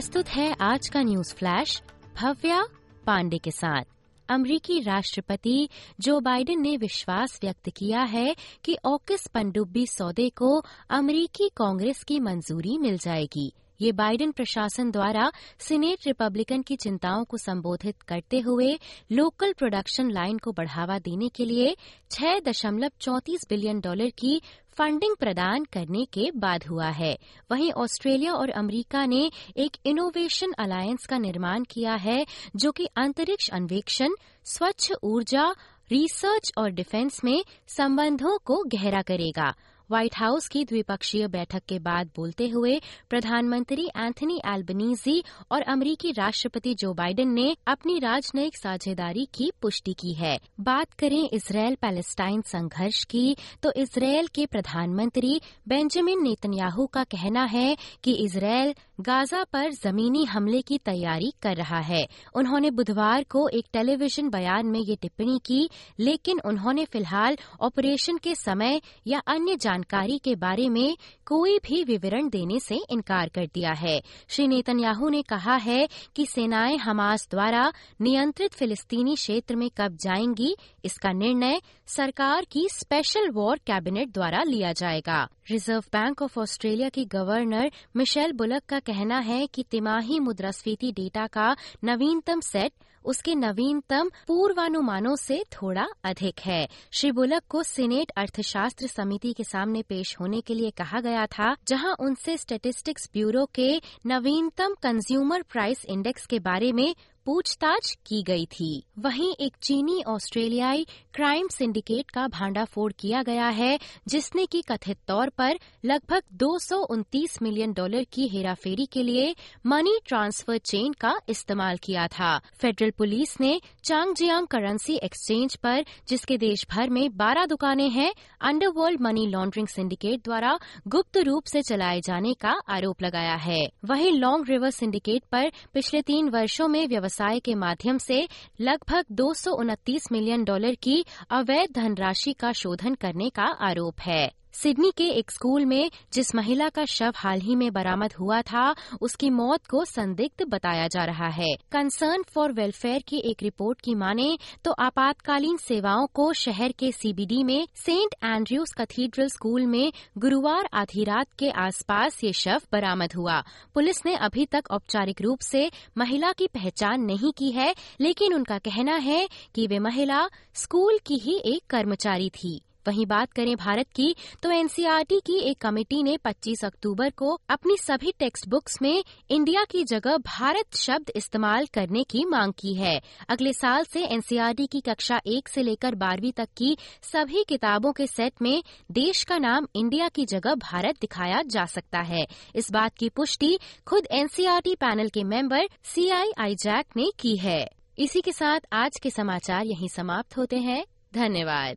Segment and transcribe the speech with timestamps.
[0.00, 1.82] प्रस्तुत है आज का न्यूज़ फ्लैश,
[2.22, 2.64] भव्या
[3.06, 3.82] पांडे के साथ।
[4.28, 5.68] अमरीकी राष्ट्रपति
[6.00, 12.20] जो बाइडेन ने विश्वास व्यक्त किया है कि ऑकिस पनडुब्बी सौदे को अमरीकी कांग्रेस की
[12.20, 18.78] मंजूरी मिल जाएगी। ये बाइडेन प्रशासन द्वारा सीनेट रिपब्लिकन की चिंताओं को संबोधित करते हुए
[19.12, 21.76] लोकल प्रोडक्शन लाइन को बढ़ावा देने के लिए
[22.10, 24.42] छह दशमलव चौंतीस बिलियन डॉलर की
[24.78, 27.18] फंडिंग प्रदान करने के बाद हुआ है।
[27.50, 33.50] वहीं ऑस्ट्रेलिया और अमेरिका ने एक इनोवेशन अलायंस का निर्माण किया है, जो कि अंतरिक्ष
[33.50, 35.50] अन्वेषण, स्वच्छ ऊर्जा,
[35.92, 39.54] रिसर्च और डिफेंस में संबंधों को गहरा करेगा।
[39.90, 42.78] व्हाइट हाउस की द्विपक्षीय बैठक के बाद बोलते हुए
[43.10, 50.12] प्रधानमंत्री एंथनी एल्बनीजी और अमरीकी राष्ट्रपति जो बाइडेन ने अपनी राजनयिक साझेदारी की पुष्टि की
[50.14, 57.44] है। बात करें इसराइल पैलेस्टाइन संघर्ष की तो इसराइल के प्रधानमंत्री बेंजामिन नेतन्याहू का कहना
[57.46, 63.46] है कि इसराइल गाजा पर जमीनी हमले की तैयारी कर रहा है। उन्होंने बुधवार को
[63.48, 65.68] एक टेलीविज़न बयान में ये टिप्पणी की,
[66.00, 72.28] लेकिन उन्होंने फ़िलहाल ऑपरेशन के समय या अन्य जानकारी के बारे में कोई भी विवरण
[72.28, 77.72] देने से इनकार कर दिया है। श्री नेतन्याहू ने कहा है कि सेनाएँ हमास द्वारा
[78.00, 84.72] नियंत्रित फिलिस्तीनी क्षेत्र में कब जाएँगी, इसका निर्णय सरकार की स्पेशल वॉर कैबिनेट द्वारा लिया
[84.72, 90.92] जाएगा। रिज़र्व बैंक ऑफ़ ऑस्ट्रेलिया की गवर्नर मिशेल बुलक का कहना है कि तिमाही मुद्रास्फीति
[90.92, 92.72] डेटा का नवीनतम सेट
[93.04, 99.82] उसके नवीनतम पूर्वानुमानों से थोड़ा अधिक है। श्री बुलक को सीनेट अर्थशास्त्र समिति के सामने
[99.82, 103.70] पेश होने के लिए कहा गया था, जहाँ उनसे स्टेटिस्टिक्स ब्यूरो के
[104.06, 106.94] नवीनतम कंज्यूमर प्राइस इंडेक्स के बारे में
[107.26, 113.78] पूछताछ की गई थी। वहीं एक चीनी ऑस्ट्रेलियाई क्राइम सिंडिकेट का भांडाफोड़ किया गया है,
[114.08, 119.34] जिसने की कथित तौर पर लगभग दो सौ उनतीस मिलियन डॉलर की हेराफेरी के लिए
[119.66, 126.38] मनी ट्रांसफ़र चेन का इस्तेमाल किया था। फेडरल पुलिस ने चांगजियांग करेंसी एक्सचेंज पर, जिसके
[126.38, 132.00] देश भर में 12 दुकानें हैं, अंडरवर्ल्ड मनी लॉन्ड्रिंग सिंडिकेट द्वारा गुप्त रूप से चलाए
[132.00, 137.38] जाने का आरोप लगाया है। वहीं लॉन्ग रिवर सिंडिकेट पर पिछले तीन वर्षों में व्यवसाय
[137.40, 138.28] के माध्यम से
[138.60, 144.30] लगभग दो सौ उनतीस मिलियन डॉलर की अवैध धनराशि का शोधन करने का आरोप है।
[144.54, 148.74] सिडनी के एक स्कूल में, जिस महिला का शव हाल ही में बरामद हुआ था,
[149.00, 153.94] उसकी मौत को संदिग्ध बताया जा रहा है। कंसर्न फॉर वेलफेयर की एक रिपोर्ट की
[153.94, 160.68] माने तो आपातकालीन सेवाओं को शहर के सीबीडी में, सेंट एंड्रयूज कैथीड्रल स्कूल में, गुरुवार
[160.72, 163.40] आधी रात के आसपास ये शव बरामद हुआ।
[163.74, 168.58] पुलिस ने अभी तक औपचारिक रूप से महिला की पहचान नहीं की है, लेकिन उनका
[168.58, 173.86] कहना है कि वे महिला स्कूल की ही एक कर्मचारी थी। वहीं बात करें भारत
[173.94, 179.04] की तो एनसीईआरटी की एक कमेटी ने 25 अक्टूबर को अपनी सभी टेक्स्ट बुक्स में
[179.30, 184.66] इंडिया की जगह भारत शब्द इस्तेमाल करने की मांग की है। अगले साल से एनसीईआरटी
[184.66, 189.38] की कक्षा एक से लेकर बारहवीं तक की सभी किताबों के सेट में देश का
[189.38, 194.74] नाम इंडिया की जगह भारत दिखाया जा सकता है। इस बात की पुष्टि खुद एनसीईआरटी
[194.74, 197.68] पैनल के मेंबर सीआईआई जैक ने की है।
[197.98, 201.76] इसी के साथ आज के समाचार यहीं समाप्त होते हैं। धन्यवाद।